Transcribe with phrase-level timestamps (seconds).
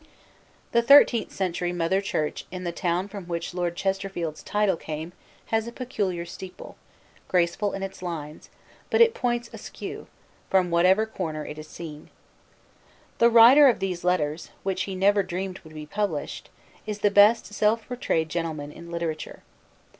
[0.71, 5.13] The thirteenth century mother church in the town from which Lord Chesterfield's title came
[5.53, 6.75] has a peculiar steeple,
[7.27, 8.49] graceful in its lines,
[8.89, 10.07] but it points askew,
[10.49, 12.09] from whatever quarter it is seen.
[13.19, 16.49] The writer of these Letters, which he never dreamed would be published,
[16.87, 19.43] is the best self portrayed Gentleman in literature.